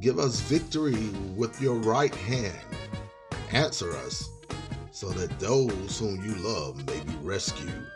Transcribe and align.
Give 0.00 0.18
us 0.18 0.40
victory 0.40 1.10
with 1.36 1.60
your 1.60 1.74
right 1.74 2.14
hand. 2.14 2.58
Answer 3.52 3.94
us 3.98 4.30
so 4.92 5.10
that 5.10 5.38
those 5.38 5.98
whom 5.98 6.24
you 6.24 6.34
love 6.36 6.78
may 6.86 7.00
be 7.00 7.12
rescued. 7.20 7.86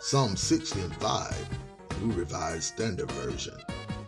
Psalm 0.00 0.36
60 0.36 0.80
and 0.80 0.92
5, 0.96 1.48
New 2.02 2.12
Revised 2.14 2.64
Standard 2.64 3.08
Version. 3.12 3.54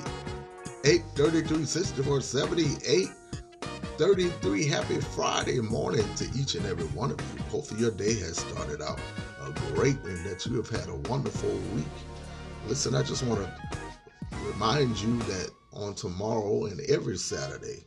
833 0.85 1.65
6470 1.65 2.63
833 2.87 4.67
happy 4.67 5.01
friday 5.01 5.61
morning 5.61 6.05
to 6.15 6.25
each 6.39 6.55
and 6.55 6.65
every 6.67 6.87
one 6.89 7.11
of 7.11 7.21
you. 7.35 7.43
Hopefully 7.51 7.81
your 7.81 7.91
day 7.91 8.15
has 8.21 8.37
started 8.37 8.81
out 8.81 9.01
a 9.45 9.51
great 9.75 9.97
and 10.05 10.25
that 10.25 10.47
you 10.47 10.55
have 10.55 10.71
had 10.71 10.89
a 10.89 10.95
wonderful 11.11 11.51
week. 11.75 11.85
Listen 12.69 12.95
i 12.95 13.03
just 13.03 13.25
want 13.25 13.41
to 13.41 13.79
remind 14.47 15.01
you 15.01 15.19
that 15.21 15.51
on 15.73 15.95
tomorrow 15.95 16.67
and 16.67 16.81
every 16.89 17.17
saturday 17.17 17.83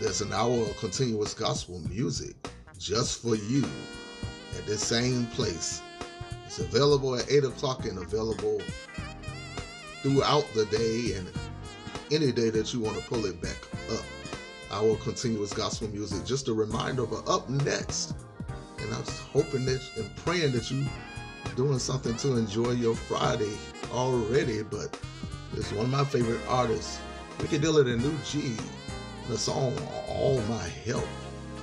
there's 0.00 0.20
an 0.20 0.32
hour 0.32 0.60
of 0.60 0.76
continuous 0.78 1.32
gospel 1.32 1.80
music 1.88 2.34
just 2.76 3.22
for 3.22 3.36
you 3.36 3.64
at 4.56 4.66
the 4.66 4.76
same 4.76 5.26
place. 5.28 5.80
It's 6.44 6.58
available 6.58 7.14
at 7.14 7.30
8 7.30 7.44
o'clock 7.44 7.84
and 7.84 7.98
available 7.98 8.60
throughout 10.02 10.46
the 10.54 10.66
day 10.66 11.14
and 11.16 11.28
any 12.10 12.32
day 12.32 12.50
that 12.50 12.72
you 12.72 12.80
want 12.80 12.96
to 12.96 13.02
pull 13.04 13.24
it 13.26 13.40
back 13.40 13.56
up. 13.92 14.04
Our 14.70 14.96
continuous 14.96 15.52
gospel 15.52 15.88
music, 15.88 16.24
just 16.24 16.48
a 16.48 16.52
reminder 16.52 17.02
of 17.04 17.28
up 17.28 17.48
next. 17.48 18.14
And 18.78 18.94
I'm 18.94 19.04
hoping 19.32 19.64
that 19.64 19.82
and 19.96 20.14
praying 20.16 20.52
that 20.52 20.70
you 20.70 20.86
doing 21.56 21.78
something 21.78 22.16
to 22.16 22.36
enjoy 22.36 22.72
your 22.72 22.94
Friday 22.94 23.56
already. 23.92 24.62
But 24.62 24.98
it's 25.54 25.72
one 25.72 25.86
of 25.86 25.90
my 25.90 26.04
favorite 26.04 26.40
artists, 26.48 27.00
Ricky 27.40 27.58
Dillard 27.58 27.86
and 27.86 28.02
New 28.02 28.16
G. 28.24 28.56
The 29.28 29.36
song 29.36 29.76
All 30.08 30.40
My 30.48 30.68
Help 30.86 31.06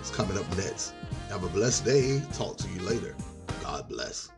is 0.02 0.10
coming 0.12 0.38
up 0.38 0.58
next. 0.58 0.94
Have 1.30 1.44
a 1.44 1.50
blessed 1.50 1.86
day. 1.86 2.22
Talk 2.34 2.58
to 2.58 2.70
you 2.70 2.82
later. 2.82 3.16
God 3.64 3.88
bless. 3.90 4.30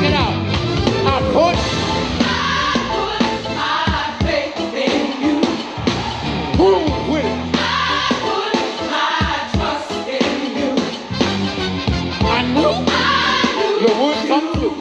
Check 0.00 0.08
it 0.08 0.14
out. 0.14 0.32
I 1.04 1.20
put. 1.34 1.56
My 3.54 4.16
faith 4.24 4.56
in 4.74 5.20
you. 5.20 5.36
With. 7.12 7.26
I 7.26 8.08
put 8.24 8.54
my 8.94 9.28
trust 9.52 9.92
in 10.08 10.30
you. 10.56 10.70
I 12.24 12.40
knew, 12.54 12.74
you 13.82 13.90
would 14.00 14.20
come 14.28 14.46
through. 14.54 14.76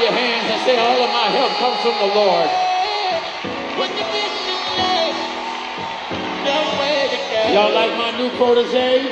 your 0.00 0.12
hands 0.12 0.50
and 0.50 0.62
say, 0.62 0.78
all 0.78 1.02
of 1.02 1.10
my 1.10 1.28
help 1.34 1.52
comes 1.58 1.80
from 1.82 1.98
the 1.98 2.14
Lord. 2.14 2.50
Y'all 7.52 7.72
like 7.74 7.96
my 7.96 8.10
new 8.18 8.30
protege? 8.36 9.10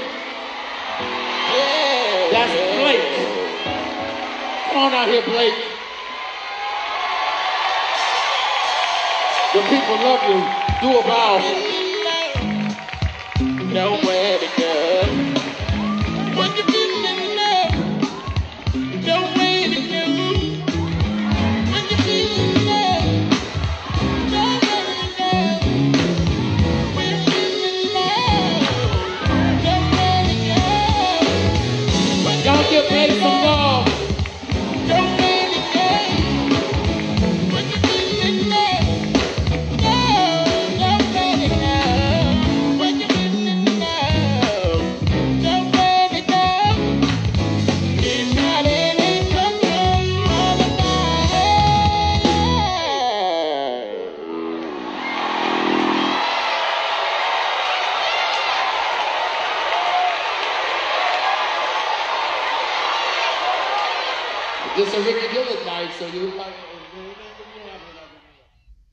That's 2.30 2.52
Blake. 2.76 3.12
Come 4.68 4.78
on 4.78 4.92
out 4.94 5.08
here, 5.08 5.22
Blake. 5.22 5.54
The 9.54 9.62
people 9.62 9.96
love 10.04 10.22
you. 10.28 10.38
Do 10.82 10.98
a 10.98 11.02
bow. 11.02 11.40
No. 13.72 14.05
your 32.76 32.84
face. 32.90 33.35
a 64.96 65.00
really 65.00 65.28
good 65.28 65.58
at 65.58 65.66
night, 65.66 65.92
so 65.98 66.06
you 66.06 66.32